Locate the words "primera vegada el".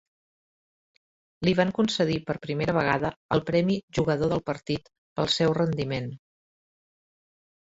2.47-3.43